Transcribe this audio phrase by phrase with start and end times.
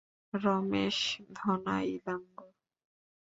[0.33, 0.97] Ramesh,
[1.35, 2.47] Dhana, Elango.